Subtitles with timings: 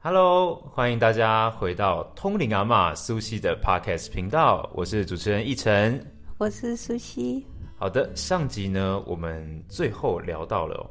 [0.00, 6.04] Hello，欢迎大家回到通灵阿妈苏西的 Podcast 频道，我是主持人奕晨，
[6.36, 7.46] 我是苏西。
[7.78, 10.90] 好的，上集呢，我们最后聊到了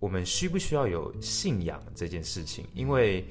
[0.00, 3.24] 我们需不需要有信仰这件事情，因为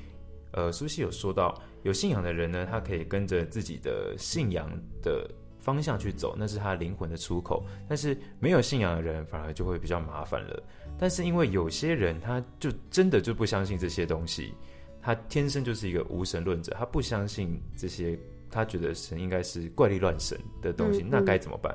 [0.54, 4.70] 呃，苏西有说到，有信仰的人呢，他可以跟着自己的信仰
[5.02, 5.30] 的
[5.60, 10.64] 方向去走，那是他灵魂的出口；但是没有信仰的人，反而就会比较麻烦了。
[10.98, 14.54] 但是因为有些人，他就真的就不相信这些东西。
[15.02, 18.20] 他天生就是一个无神论者，他不相信这些，
[18.52, 21.74] 他觉得神应该是怪力乱神的东西，那该怎么办？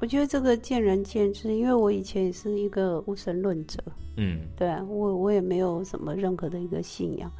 [0.00, 3.78] 我觉得这个见仁见智，因为我以前也是一个无神论者，
[4.16, 7.30] 嗯，对啊，我我也没有什么任何的一个信仰，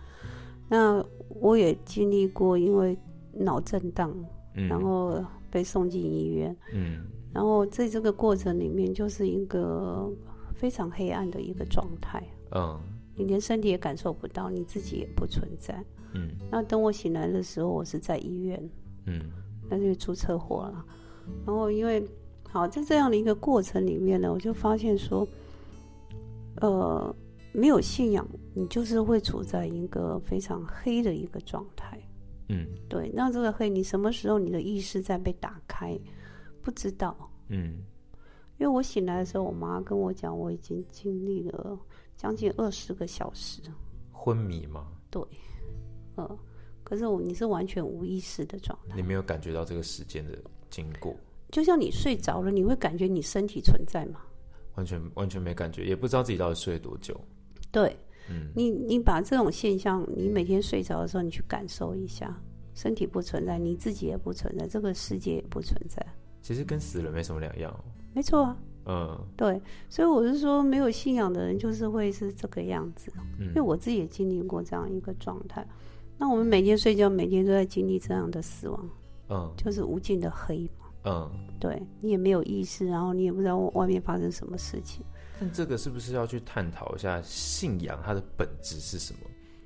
[0.68, 2.96] 那我也经历过因为
[3.32, 4.14] 脑震荡，
[4.54, 10.10] 然后被送进医院，嗯，然后在这个过程里面就是一个
[10.54, 12.20] 非常黑暗的一个状态，
[12.52, 12.80] 嗯。
[13.14, 15.84] 你连身体也感受不到，你自己也不存在。
[16.14, 18.70] 嗯，那等我醒来的时候，我是在医院。
[19.04, 19.20] 嗯，
[19.68, 20.84] 那就出车祸了。
[21.46, 22.02] 然后因为
[22.48, 25.28] 好在这样的一个过程里面呢，我就发现说，
[26.62, 27.14] 呃，
[27.52, 32.00] 没有信仰，你就是会处在一个非常黑的一个状态。
[32.48, 33.10] 嗯，对。
[33.14, 35.98] 那这个黑，你什么时候你的意识在被打开？
[36.60, 37.16] 不知道。
[37.48, 37.84] 嗯，
[38.58, 41.78] 因为我醒来的时候，我妈跟我讲，我已经经历了。
[42.14, 43.60] 将近二十个小时，
[44.12, 44.86] 昏迷吗？
[45.10, 45.20] 对，
[46.14, 46.38] 呃，
[46.84, 50.38] 可是我你是完全无意识的状态，你没有感觉到这个时间的
[50.70, 51.16] 经过，
[51.50, 54.20] 就像你睡着了，你会感觉你身体存在吗？
[54.76, 57.20] 完全完全没感觉，也不知道自己到底睡了多久。
[57.72, 57.96] 对，
[58.30, 62.36] 嗯，你你把这种现象，你每天睡着的时候，你去感受一下，
[62.74, 66.04] 身体不存在，你自己也不存在，这个世界也不存在，
[66.40, 67.84] 其实跟死了没什么两样。
[68.12, 68.56] 没错啊。
[68.84, 73.12] 嗯，对，所以我是说，没有信仰的人就是会是这个样子。
[73.38, 75.64] 嗯，因为我自己也经历过这样一个状态。
[76.18, 78.90] 那我们每天睡觉，每天都在经历这样的死亡。
[79.28, 80.86] 嗯，就是无尽的黑嘛。
[81.04, 81.30] 嗯，
[81.60, 85.04] 对你也没有意识，然后你也不知道外面发生什么事情。
[85.42, 89.20] 但这个是不是要去探讨一下信仰它的本质是什么？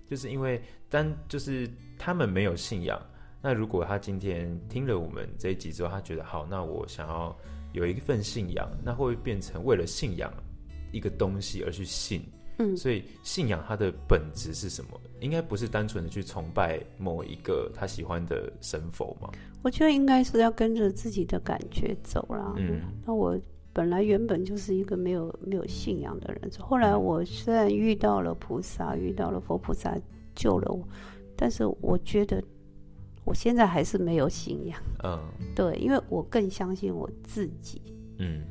[0.09, 3.01] 就是因为单就是他们没有信仰，
[3.43, 7.37] 那如果他今天听了我们这一集之后，他觉得好，那我想要。
[7.73, 10.33] 有一份信仰，那会不会变成为了信仰
[10.93, 12.23] 一个东西而去信？
[12.59, 14.99] 嗯，所以信仰它的本质是什么？
[15.21, 19.31] 应该不是单纯的去崇拜某一个他喜欢的神佛吗？
[19.63, 22.55] 我觉得应该是要跟着自己的感觉走啦。
[22.57, 23.39] 嗯，那我
[23.77, 29.95] 本来原本就是一个没有没有信仰的人，后来我虽然遇到了菩萨，遇到了佛菩萨
[30.35, 30.83] 救了我，
[31.37, 32.43] 但是我觉得。
[33.27, 35.19] 我现在还是没有信仰，嗯，
[35.53, 37.83] 对，因为我更相信我自己，
[38.21, 38.45] 嗯，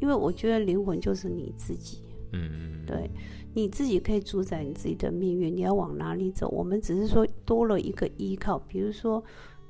[0.00, 3.10] 因为我觉得灵魂就是你自己，嗯嗯，对，
[3.52, 6.48] 你自己可以主宰你自己的命运，你要往哪里走？
[6.50, 9.20] 我们只是说多了一个依靠，比如说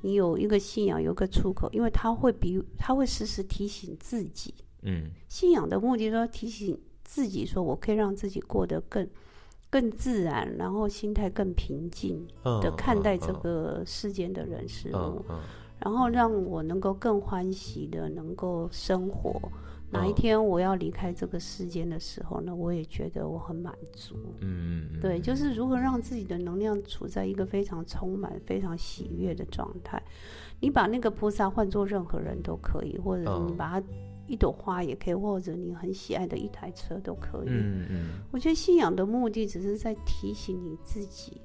[0.01, 9.07] 你有一个信仰，有个出口，因为他会比他会时时提醒自己，嗯，信仰的目的说提醒自己，说我可以让自己过得更。
[9.73, 15.23] 更自然，然后心态更平静的看待这个世间的人事物，
[15.79, 19.41] 然后让我能够更欢喜的能够生活。
[19.89, 24.17] 哪一天我要离开这个世间的时候呢，我也觉得我很满足。
[24.41, 30.03] 嗯嗯，对，就是如何让自己的能量处在一个非常充满、非常喜悦的状态。
[30.59, 33.87] 你把那个菩萨换做任何人都可以，或者你把它。
[34.31, 37.49] 一朵花也可以，或者你很喜爱的一台车都可以。
[37.49, 41.41] 嗯嗯，我觉得信仰的目的只是在提醒你自己，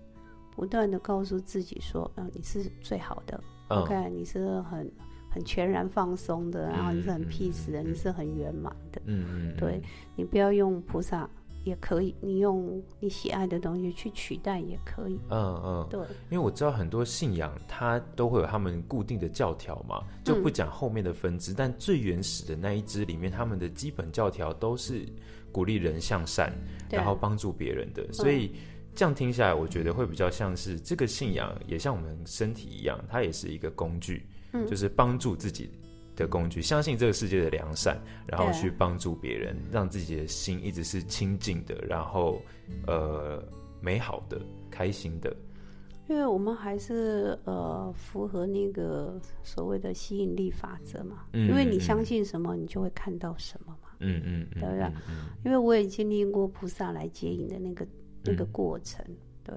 [0.55, 3.43] 不断的告诉自己说，嗯，你是最好的。
[3.69, 4.89] OK，你是很
[5.29, 9.03] 很全然放松的，然后你是很 peace 的，你是很圆满的。
[9.07, 9.83] 嗯嗯，对
[10.15, 11.29] 你不要用菩萨。
[11.67, 15.19] 也可以，你用你喜爱的东西去取代也可以。
[15.31, 16.01] 嗯嗯，对，
[16.31, 25.05] 因为我知道很多信仰它都会有他们固定的教条嘛，就不讲后面的分支，但最原始的那一支里面，他们的基本教条都是
[25.51, 26.53] 鼓励人向善，
[26.89, 28.13] 然后帮助别人的。
[28.13, 28.53] 所以
[28.95, 35.69] 这样听下来，我觉得会比较像是这个信仰也像我们身体一样，它也是一个工具，嗯就是帮助自己。
[36.17, 37.97] 的工具，相信这个世界的良善，
[38.27, 42.41] 然后去帮助别人，让自己的心一直是清净的，然后
[42.87, 43.41] 呃
[43.81, 44.41] 美好的、
[44.71, 45.37] 开心的。
[46.09, 53.89] 因为我们还是呃符合那个所谓的吸引力法则嘛，因为你相信什么，你就会看到什么嘛。
[53.99, 54.93] 嗯嗯，对不对？
[55.45, 57.87] 因为我也经历过菩萨来接引的那个
[58.23, 59.05] 那个过程，
[59.43, 59.55] 对。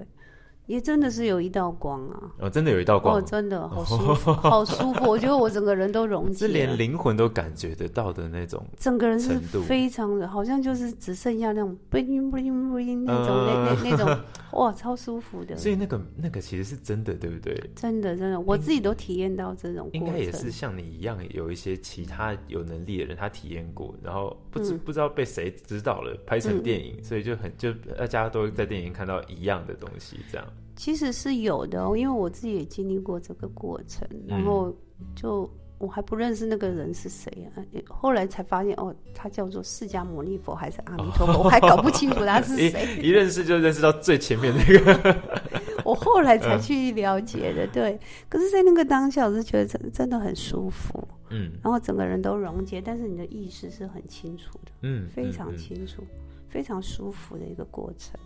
[0.70, 2.32] 也真的是有一道光啊！
[2.42, 5.04] 哦，真的有一道光，哦，真的好舒服，好舒服。
[5.10, 14.20] 我觉得我整个人都溶解，是连灵魂都感觉得到的那种，整个人是非常的，好像就是只剩下那种不灵不灵不灵那种那那那种，
[14.54, 15.58] 哇，超舒服的。
[15.58, 17.60] 所以那个那个其实是真的，对不对？
[17.76, 19.90] 真的真的，我自己都体验到这种。
[19.94, 30.46] 应该也是像你一样，有一些其他有能力的人，他体验过，然后不知不知道被谁知道了，拍成电影，所以就很就大家都在电影看到一样的东西，这样。
[30.80, 34.74] 其实是有的，因为我自己也经历过这个过程，然后
[35.14, 37.60] 就我还不认识那个人是谁啊，
[37.90, 42.98] 后来才发现哦，他叫做释迦牟尼佛还是阿弥陀佛，我还搞不清楚他是 谁。
[43.04, 45.22] 一认识就认识到最前面那个，
[45.84, 47.68] 我后来才去了解的。
[47.68, 48.00] 对，
[48.30, 56.02] 可是，在那个当下，我是觉得真真的很舒服，嗯，然后整个人都溶解，但是你的意识是很清楚的，嗯，非常清楚，
[56.48, 58.18] 非常舒服的一个过程。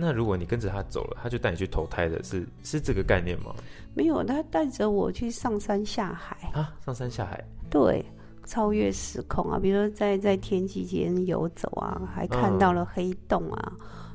[0.00, 3.52] 那如果你跟着他走了，他就带你去投胎的，是是这个概念吗？
[3.94, 6.36] 没有，他带着我去上山下海。
[6.52, 8.04] 啊，上山下海，对，
[8.46, 13.72] 超越时空啊，比如说在在天际间游走啊，还看到了黑洞啊，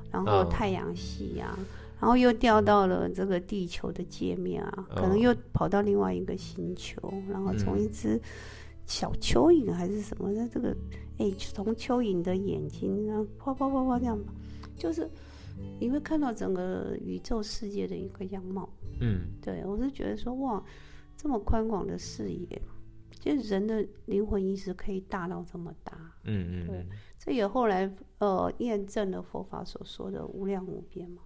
[0.09, 1.59] 然后太阳系啊，
[1.99, 8.17] 然后又掉到了这个地球的界面啊，可能又跑到另外一个星球，然后从一只
[8.85, 10.73] 小蚯蚓还是什么的这个，
[11.23, 14.19] 哎，从蚯蚓的眼睛然后啪啪啪啪这样，
[14.77, 15.09] 就是。
[15.79, 18.67] 你会看到整个宇宙世界的一个样貌，
[18.99, 20.61] 嗯，对我是觉得说哇，
[21.15, 22.61] 这么宽广的视野，
[23.11, 26.87] 就是人的灵魂意识可以大到这么大，嗯嗯，对，
[27.19, 31.21] 这也后来呃验证了佛法所说的无量无边嘛，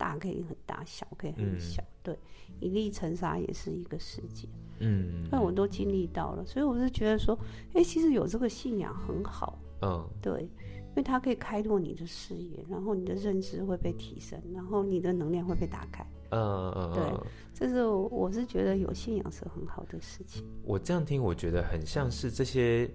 [0.00, 2.18] 大可以很大，小可以很小，对，
[2.58, 4.48] 一粒尘沙也是一个世界，
[4.78, 7.38] 嗯，那我都经历到了，所以我是觉得说，
[7.74, 10.48] 哎，其实有这个信仰很好，嗯，对。
[10.90, 16.04] 因为它可以开拓你的视野，然后你的认知会被提升，然后你的能量会被打开。
[16.30, 20.44] 嗯嗯，对，这是我是觉得有信仰是很好的事情。
[20.64, 22.90] 我这样听，我觉得很像是这些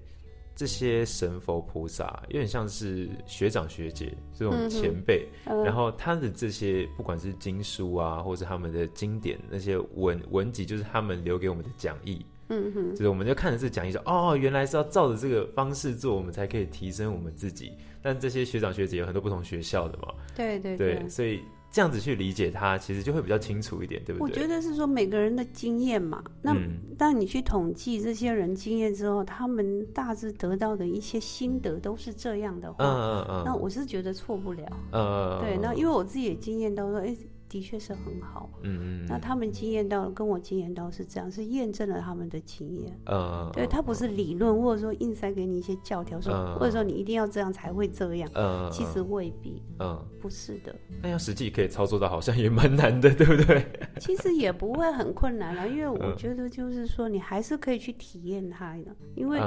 [0.55, 12.25] 这些神佛菩萨，有点像是学长学姐这种前辈，然后他的这些不管是经书啊，或者他们的经典那些文文集，就是他们留给我们的讲义。
[12.47, 17.73] 嗯哼，就是我们就看着这讲义说，哦，原来是要照着这个方式做，我们才可以提升我们自己。
[18.03, 21.41] 但这些学长学姐有很多不同学校的嘛，对对对，所以
[21.75, 24.23] 这样子去理解它，其实就会比较清楚一点，对不对？
[24.23, 26.55] 我觉得是说每个人的经验嘛，那
[26.97, 37.13] 当你去统计这些人经验之后，他们大致得到的一些心得都是这样的话，嗯嗯嗯，那我是觉得错不了，嗯，对，那因为我自己也经验到说，哎。
[37.47, 50.75] 的确是很好，嗯嗯，那他们经验到跟我经验到是这样，是验证了他们的经验，嗯，对他不是理论或者说硬塞给你一些教条说，或者说你一定要这样才会这样，嗯，其实未必，嗯，不是的。
[51.01, 53.65] 那要实际可以操作到，好像也蛮难的， 对不对？
[54.01, 59.39] 其实也不会很困难了，因为我觉得就是说你还是可以去体验它的，因为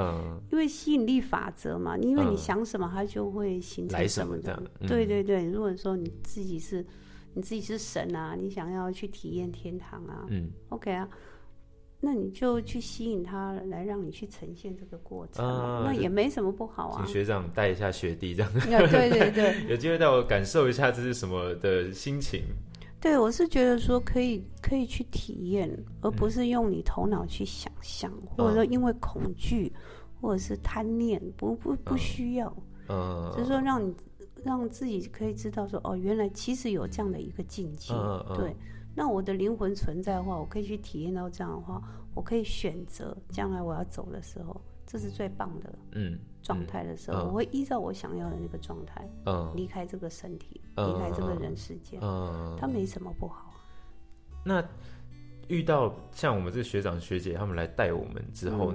[0.53, 5.45] 因为吸引力法则嘛，因为你想什么，它就会形成什么的，对对对。
[5.51, 6.87] 如果说你自己是。
[7.39, 10.27] 你自己是神啊，你想要去体验天堂啊？
[10.29, 11.09] 嗯，OK 啊，
[12.01, 15.45] 那你就去吸引他来让你去呈现这个过程，
[15.85, 17.05] 那也没什么不好啊。
[17.05, 18.53] 请学长带一下学弟这样。
[18.91, 22.43] 对对对， 有机会带我感受一下这是什么的心情。
[23.01, 25.71] 对，我是觉得说可以可以去体验，
[26.01, 29.73] 而不是用你头脑去想象，或者说因为恐惧
[30.21, 32.53] 或者是贪念，不不不需要。
[32.89, 33.95] 嗯，就是说让你。
[34.45, 37.93] 让自己可以知道说哦，原来其实有这样的一个境界，
[38.35, 38.55] 对。
[38.95, 41.81] 那我的灵魂存在的话，我可以去体验到这样的话，
[42.15, 49.53] 我可以选择将来我要走的时候，这是最棒的嗯状态的时候，我会依照我想要的那个状态嗯。
[49.55, 53.53] 离开这个身体，离开这个人世间，嗯，它没什么不好。
[54.45, 54.65] 那
[55.47, 58.73] 遇到像我们这学长学姐他们来带我们之后，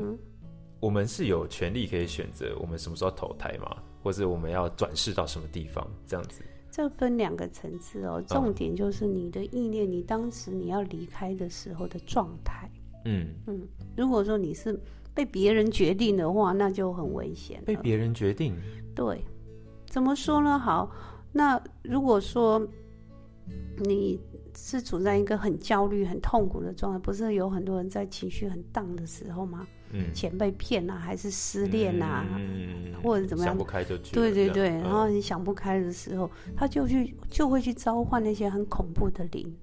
[0.79, 3.75] 我们是有权利可以选择我们什么时候投胎吗？
[4.03, 5.89] 或者我们要转世到什么地方？
[6.05, 8.21] 这样子，这分两个层次哦。
[8.27, 12.69] 重点就是你的意念，你当时你要离开的时候的状态。
[13.05, 13.61] 嗯嗯，
[13.95, 14.77] 如果说你是
[15.13, 17.63] 被别人决定的话，那就很危险。
[17.65, 18.55] 被别人决定？
[18.93, 19.23] 对，
[19.87, 20.59] 怎么说呢？
[20.59, 20.91] 好，
[21.31, 22.61] 那如果说
[23.77, 24.19] 你
[24.55, 29.67] 是处在一个很焦虑、很痛苦的状态，不是有很多人在情绪很荡的时候吗？
[29.95, 32.25] 嗯钱被骗啊，还是失恋啊，
[33.03, 33.53] 或者怎么样？
[33.53, 34.15] 想不开就去。
[34.15, 39.55] 对对对，然后你想不开的时候，他就去就会去召唤那些很恐怖的灵。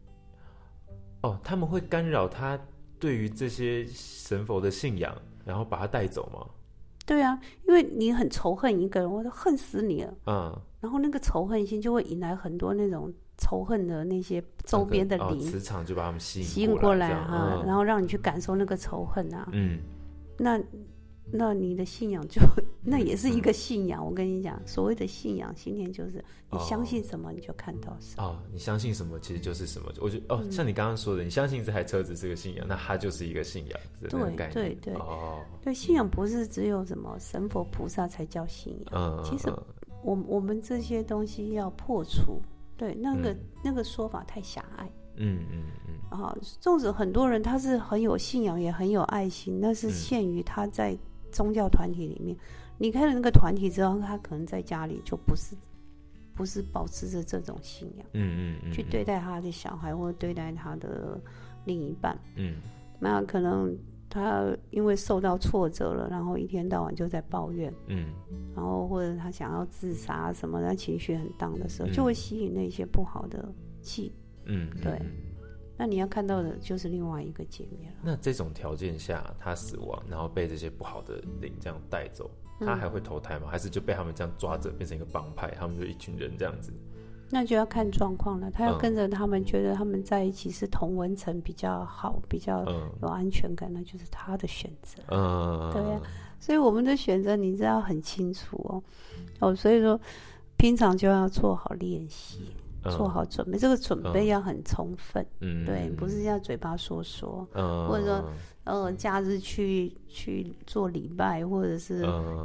[1.22, 2.58] 哦，他们会干扰他
[2.98, 5.12] 对于这些神佛的信仰，
[5.44, 6.46] 然后把他带走吗？
[7.04, 10.14] 对啊，因为你很仇恨一个人，我都恨死你了。
[10.26, 19.48] 嗯，然后那个仇恨心就会引来很多那种仇恨的那些周边的灵，磁场就把他们吸引吸引过来哈，然后让你去感受那个仇恨啊。
[19.52, 19.80] 嗯，
[20.38, 20.60] 那
[21.32, 22.40] 那你的信仰就
[22.84, 24.04] 那也是一个信仰。
[24.04, 28.24] 我跟你讲，所谓的信仰信念就是你相信什么你就看到什么。
[28.24, 29.90] 哦，你相信什么其实就是什么。
[30.00, 33.80] 我觉得哦，像你刚刚说的，你相信这台车子是个信仰，那它就是一个信仰。
[34.00, 34.10] 对
[34.52, 38.86] 对对哦，对信仰不是只有什么神佛菩萨才叫信仰。
[38.92, 39.48] 嗯，其实
[40.02, 42.42] 我我们这些东西要破除。
[42.80, 44.90] 对，那个那个说法太狭隘。
[45.16, 46.18] 嗯嗯嗯。
[46.18, 50.96] 啊，纵使很多人他是很有信仰，也很有爱心，那是限于他在
[51.30, 52.34] 宗教团体里面。
[52.78, 55.54] 离开了那个团体之后，他可能在家里就不是
[56.34, 58.06] 不是保持着这种信仰。
[58.14, 58.72] 嗯嗯嗯。
[58.72, 61.20] 去对待他的小孩，或者对待他的
[61.66, 62.18] 另一半。
[62.36, 62.54] 嗯。
[62.98, 63.76] 那可能。
[64.10, 68.12] 他因为受到挫折了，然后一天到晚就在抱怨，嗯，
[68.54, 73.48] 然后或者他想要自杀什么，他情绪很荡的时候，就会吸引那些不好的
[73.80, 74.12] 气，
[74.46, 75.00] 嗯，对。
[75.78, 77.98] 那你要看到的就是另外一个界面了。
[78.02, 83.48] 那这种条件下，他死亡，然后被这些不好的灵这样带走，他还会投胎吗？
[83.50, 86.70] 还是就被他们这样抓着，变成一个帮派，他们就一群人这样子？
[87.30, 88.50] 那就要看状况了。
[88.50, 92.64] 他要跟着他们，觉得他们在一起是同文层比较好，比较
[93.00, 95.02] 有安全感，那就是他的选择。
[95.08, 96.00] 嗯，对呀。
[96.38, 98.82] 所以我们的选择，你知道很清楚哦。
[99.40, 100.00] 哦，所以说
[100.56, 102.50] 平常就要做好练习，
[102.84, 103.58] 做好准备。
[103.58, 105.24] 这个准备要很充分。
[105.40, 108.24] 嗯，对，不是要嘴巴说说，或者说
[108.64, 112.04] 呃，假日去去做礼拜，或者是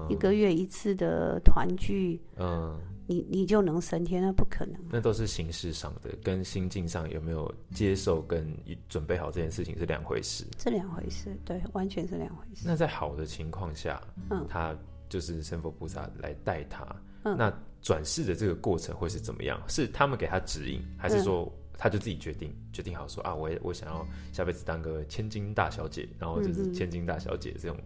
[0.09, 2.21] 一个月一次的团聚。
[2.37, 2.77] 嗯。
[3.07, 4.21] 你你就能升天？
[4.21, 4.79] 那不可能。
[4.89, 8.51] 那都是形式上的，跟心境上有没有接受跟
[8.89, 10.45] 准备好这件事情是两回事。
[10.57, 12.63] 这两回事，对，完全是两回事。
[12.65, 14.75] 那在好的情况下，嗯，他
[15.09, 16.83] 就是神佛菩萨来带他，
[17.23, 19.61] 嗯，那转世的这个过程会是怎么样？
[19.67, 22.51] 是他们给他指引，还是说他就自己决定？
[22.73, 27.77] 决定好说啊，我我想要下辈子当个千金大小姐，然后就是千金大小姐这种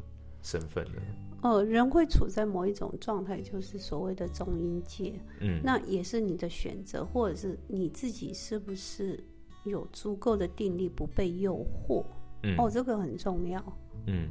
[0.42, 1.02] 身份呢？
[1.42, 5.20] 呃，人会处在某一种状态，就是所谓的中阴界。
[5.40, 9.24] 嗯，那也是你的选择，或者是你自己是不是
[9.64, 12.04] 有足够的定力，不被诱惑？
[12.44, 13.64] 嗯，哦，这个很重要。
[14.08, 14.30] 嗯，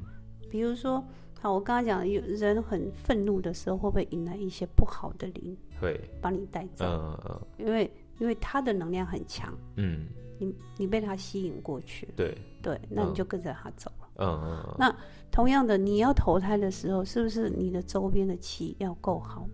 [0.50, 1.02] 比如说，
[1.40, 5.56] 好，我刚刚讲，有人很愤怒的时候，会不会引来一些不好的灵？
[5.80, 6.84] 会，把你带走。
[6.84, 9.56] 嗯嗯，因为因为他的能量很强。
[9.76, 10.06] 嗯，
[10.38, 12.08] 你你被他吸引过去。
[12.14, 13.97] 对对，那你就跟着他走了。
[14.18, 14.94] 嗯嗯，那。
[15.30, 19.46] 同样的，你要投胎的时候，是不是你的周边的气要够好？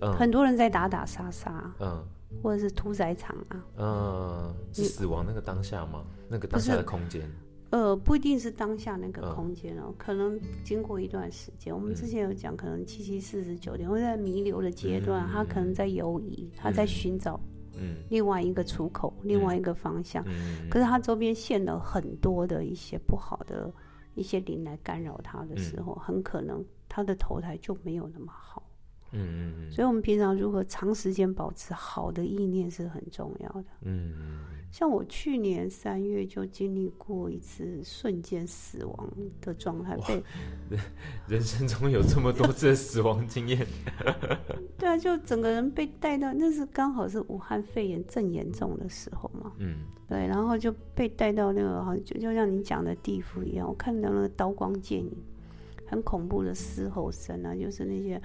[0.00, 2.02] 嗯，很多人在打打杀杀，嗯，
[2.42, 6.02] 或者是屠宰场啊，嗯，是死亡那个当下吗？
[6.30, 7.30] 那个当下的空间？
[7.70, 11.72] 呃，不一定是当下那个空间哦，可能经过一段时间。
[11.72, 17.38] 我们之前有讲，可能七七四十九天，或在弥留的阶段，他可能在游移，他在寻找
[17.74, 20.24] 嗯另外一个出口，另外一个方向。
[20.26, 23.70] 嗯，可是他周边现了很多的一些不好的。
[24.18, 28.62] 一些灵来干扰他的时候，很可能他的投胎就没有那么好。
[29.12, 29.70] 嗯嗯嗯。
[29.70, 33.64] 所以，我们平常如何长时间保持好的意念是很重要的。
[33.82, 34.44] 嗯嗯。
[34.70, 39.10] 像我去年三月就经历过一次瞬间死亡
[39.40, 40.22] 的状态，被
[41.26, 43.66] 人生中有这么多次死亡经验。
[44.78, 49.52] 对啊，就整个人被带到，那是刚好是武汉肺炎正严重的时候嘛。
[49.58, 49.78] 嗯。
[50.06, 55.10] 对，然后就被带到那个，好像就就像你讲的地府一样，我看到那个刀光剑影，
[55.86, 58.20] 很恐怖的嘶吼声啊，就是那些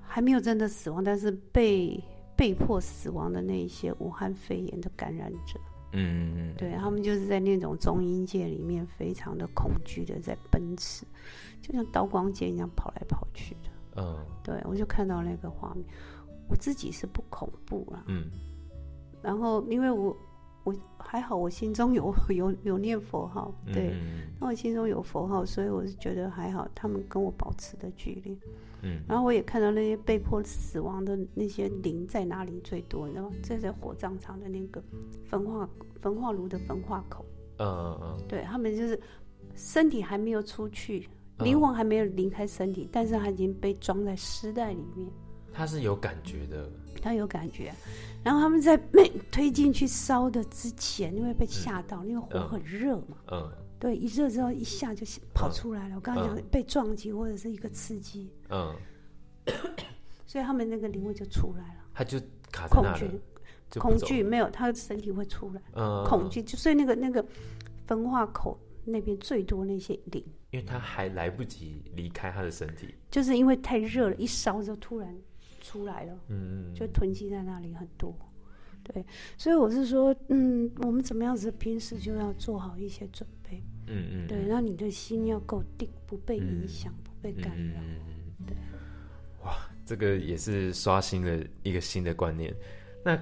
[0.00, 2.02] 还没有真的死亡，但是被
[2.40, 5.60] 被迫死亡的那些武汉肺炎的感染者，
[5.92, 11.04] 嗯嗯，对他们就是在那种中阴界里面非常的恐惧的在奔驰，
[11.60, 15.84] 就像刀光剑一样跑来跑去的，嗯，对我就看到那个画面，
[16.48, 18.30] 我自己是不恐怖了，嗯，
[19.20, 20.16] 然后因为我。
[20.64, 23.94] 我还好，我心中有 有有念佛号，对，
[24.38, 26.68] 那我心中有佛号，所以我是觉得还好。
[26.74, 28.38] 他们跟我保持的距离，
[28.82, 33.36] 嗯，然后我也看到那些被迫死亡的那些灵在哪里最多，你知道吗？
[33.42, 34.82] 这在火葬场的那个
[35.26, 35.68] 焚化
[36.00, 37.24] 焚化炉的焚化口，
[37.58, 39.00] 嗯嗯嗯，对他们就是
[39.54, 45.08] 身体还没有出去，灵魂还没有离开身体，但是他已经被装在尸袋里面。
[45.52, 47.72] 他是有感觉的，他有感觉。
[48.22, 53.16] 然后他们在被推进去烧的之前，因为被吓到，因为火很热嘛。
[53.32, 53.50] 嗯。
[53.78, 55.94] 对，一热之后一下就跑出来了。
[55.94, 58.30] 我刚刚讲被撞击或者是一个刺激。
[58.50, 58.76] 嗯。
[60.26, 61.80] 所以他们那个灵魂就出来了。
[61.94, 62.20] 他就
[62.52, 63.10] 卡在恐惧，
[63.80, 65.62] 恐惧没有，他的身体会出来。
[65.72, 66.04] 嗯。
[66.04, 67.24] 恐惧就所以那个那个
[67.86, 75.16] 分化口那边最多那些灵，因为他还来不及离开他的身体，就是因为太热了，一烧就突然。
[75.60, 78.14] 出来了，嗯就囤积在那里很多，
[78.82, 79.04] 对，
[79.36, 83.62] 所以我是说，嗯，我们怎么样子平时就要做好一些准备。
[83.86, 87.80] 嗯嗯，对，那你的心要够定，不被影响，不被干扰。
[88.46, 88.56] 对，
[89.44, 92.54] 哇，这个也是刷新了一个新的观念。
[93.04, 93.20] 那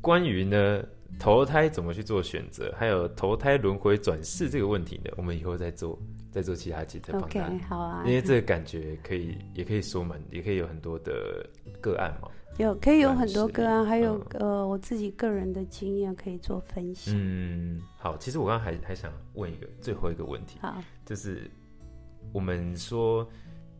[0.00, 0.84] 关于呢
[1.18, 5.98] 投胎怎么去做选择，还有投胎轮回转世这个问题呢，我们以后再做，
[6.30, 7.66] 再做其他集再帮大家。
[7.68, 11.46] 好啊，因为这个感觉可以，也可以说蛮，也可以有很多的
[11.80, 12.28] 个案嘛。
[12.58, 17.14] 有可以有很多个案，还有呃我自己个人的经验可以做分享。
[17.16, 21.50] 嗯，好，其实我刚刚还还想问一个最后一个问题，好，就是
[22.32, 23.26] 我们说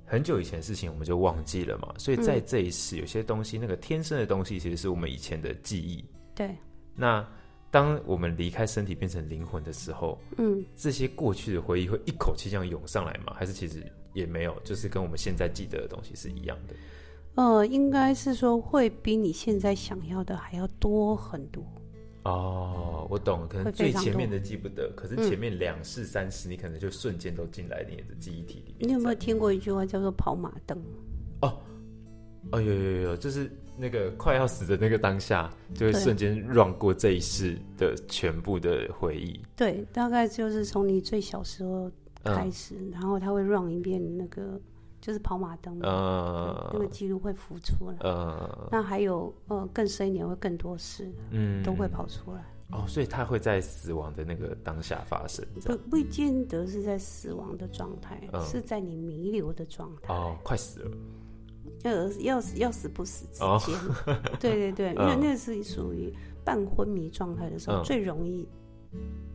[0.06, 6.04] 很久以前的事情我们就忘记了嘛，所以在这一世有些东西，那个天生的东西其实是我们以前的记忆。
[6.34, 6.54] 对。
[6.94, 7.26] 那
[7.70, 13.32] 当我们离开身体变成灵魂的时候，嗯，这些过去的回忆会一口气这样涌上来吗？
[13.36, 13.82] 还是其实
[14.12, 16.74] 也没有，就是跟我们现在记得的东西是一样的？
[17.36, 21.64] 呃，应该是说会比你现在想要的还要多很多。
[22.24, 28.88] 哦，我懂，可能最前面的记不得，可是前面两世三世，你可能就瞬间都进来你的记忆体里面。
[28.88, 30.76] 你有没有听过一句话叫做“跑马灯”？
[31.40, 31.56] 哦，
[32.52, 33.50] 哦，有有有，就是
[33.80, 39.40] 那个快要死的那个当下，就会瞬间 run 过这一世的全部的回忆。
[39.56, 41.90] 对，大概就是从你最小时候
[42.22, 44.60] 开始，然后他会 run 一遍那个。
[45.02, 47.96] 就是跑马灯，那个记录会浮出来。
[48.70, 52.44] 那还有呃，更深一点会更多事，嗯，都会跑出来。
[52.70, 60.12] 哦，所以它会在死亡的那个当下发生，不不见得是在死亡的状态，是在你弥留的状态。
[60.12, 60.90] 哦，快死了，
[61.82, 63.78] 要要死要死不死之间。
[64.38, 66.12] 对对对， 因为那是属于
[66.44, 68.48] 半昏迷状态的时候，最容易。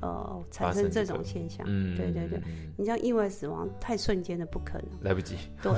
[0.02, 2.42] 呃，产生这种现象，嗯，对对对，
[2.76, 5.36] 你像意外死亡太瞬间的不可能，来不及。
[5.62, 5.72] 对，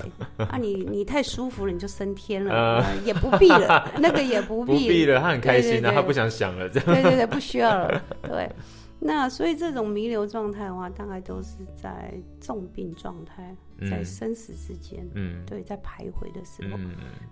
[0.48, 6.86] 啊，你你太舒服了，你就升天了， 也不必了，那个也不 必了，他很开心的，他不想想了，这样。
[6.92, 8.04] 对对对，不需要了。
[8.24, 8.50] 对，
[9.00, 13.56] 那所以这种弥留状态的话，大概都是在重病状态，
[13.90, 16.80] 在生死之间，嗯，对，在徘徊的时候，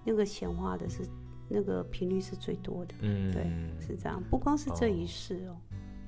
[0.06, 1.02] 那个显化的是
[1.50, 3.44] 那个频率是最多的，嗯，对，
[3.80, 5.58] 是这样，不光是这一世哦。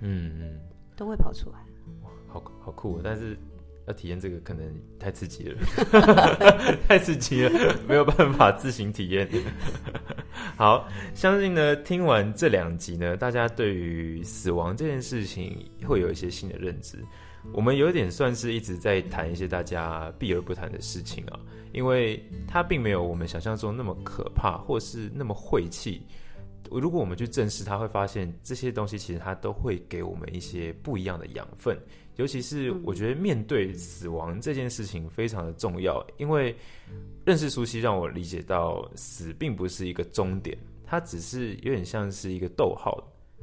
[0.01, 0.59] 嗯嗯，
[0.95, 1.57] 都会跑出来，
[2.03, 3.01] 哇，好好酷！
[3.03, 3.35] 但是
[3.87, 4.63] 要体验这个可能
[4.99, 5.57] 太刺激了，
[6.87, 9.27] 太刺激了，没有办法自行体验。
[10.55, 16.97] 好，相信呢，听完这两集呢，大家对于死亡这件事情会有一些新的认知。
[17.53, 21.39] 我们有点算是一直在谈一些大家避而不谈的事情啊，
[21.71, 26.01] 因为它并没有我们想象中那么可怕，或是那么晦气。
[26.71, 31.77] 如果我们去正视，他会发现这些东西其实它都会给我们一些不一样的养分。
[32.15, 36.55] 尤其是我觉得面对死亡这件事情非常的重要，因为
[37.25, 42.97] 认识苏西让我理解到死并不是一个终点，它只是有点像是一个逗号。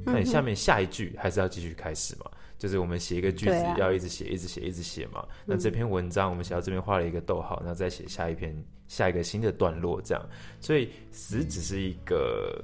[0.05, 2.29] 那你下面下一句还是要继续开始嘛？
[2.59, 5.25] 就是我们写一个句子要一直写，一直写，一直写嘛。
[5.47, 8.53] 那这篇文章我们写到这边画了一个逗号，然后再写下一篇
[8.89, 10.29] 下一个新的段落，这样。
[10.61, 12.61] 所以死只是一个。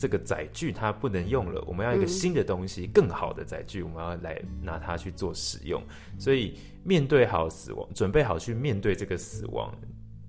[0.00, 5.82] 这个载具它不能用了，我们要一个新的东西，更好的载具，我们要来拿它去做使用。
[6.18, 9.70] 所以面对好死亡，准备好去面对这个死亡，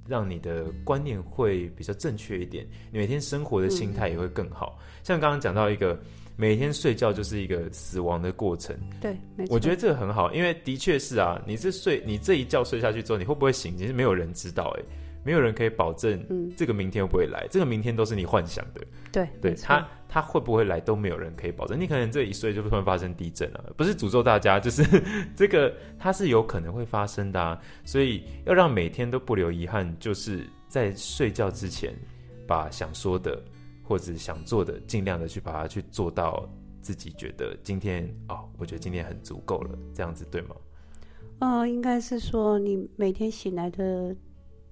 [0.05, 4.77] 让你的观念会比较正确一点，你每天生活的心态也会更好。
[5.03, 5.97] 像刚刚讲到一个，
[6.35, 8.75] 每天睡觉就是一个死亡的过程。
[8.99, 9.15] 对，
[9.47, 13.77] 我觉得这个很好，因为的确是啊，你这睡，你这一觉睡下去之后，你会不会醒？
[13.77, 14.83] 其实没有人知道，哎。
[15.23, 16.25] 没有人可以保证，
[16.57, 17.47] 这个明天会不会来？
[17.51, 18.81] 这个明天都是你幻想的。
[19.11, 21.79] 对，对他他会不会来都没有人可以保证。
[21.79, 24.83] 你可能这一岁就突然发生地震了，不是诅咒大家，就是
[25.35, 27.39] 这个它是有可能会发生的。
[27.39, 27.61] 啊。
[27.85, 31.93] 所以要让每天都不留遗憾，就是在睡觉之前
[32.47, 33.41] 把想说的
[33.83, 36.49] 或者想做的，尽量的去把它去做到
[36.81, 40.55] 自己觉得今天哦，我觉得今天很足够了，这样子对吗？
[41.39, 44.15] 呃，应该是说你每天醒来的。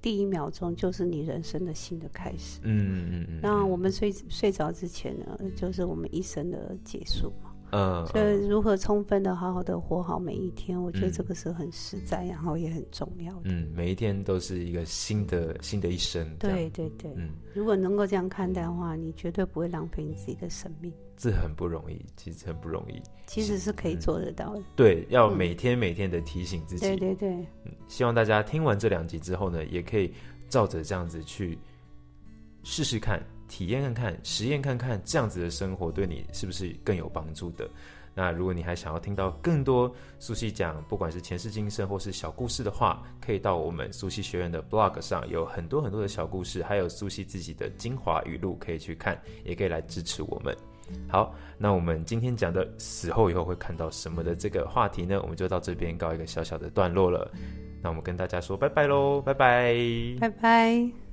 [0.01, 2.59] 第一秒钟就是你人生的新的开始。
[2.63, 3.39] 嗯嗯嗯。
[3.41, 7.48] 那我们睡睡着之前呢，就是我们一生的结束嘛。
[7.71, 8.05] 嗯。
[8.07, 13.41] 所以如何充分的、好好的活好每一天，我觉得这个是很实在，然后也很重要的。
[13.45, 16.27] 嗯，每一天都是一个新的新的一生。
[16.37, 17.13] 对对对。
[17.15, 20.91] 嗯，如果能够这样看待的话，你绝对不会浪费你自己的生命。
[21.17, 23.01] 这很不容易，其实很不容易。
[23.27, 24.63] 其实是可以做得到的。
[24.75, 26.87] 对，要每天每天的提醒自己。
[26.87, 27.29] 对对对。
[27.65, 30.13] 嗯，希望大家听完这两集之后呢，也可以
[30.47, 31.59] 照着这样子去
[32.63, 37.69] 试试看、体验看看、实验看看，这样子的生活对你是不是更有帮助的？
[38.15, 50.55] 那如果你还想要听到更多苏西讲，不管是前世今生或是小故事的话，可以到我们苏西学院的 blog 上，有很多很多的小故事，还有苏西自己的精华语录可以去看，也可以来支持我们。
[51.07, 57.31] 好，那我们今天讲的死后以后会看到什么的这个话题呢，我们就到这边告一个小小的段落了。
[57.81, 59.73] 那我们跟大家说拜拜喽，拜拜，
[60.19, 61.08] 拜拜。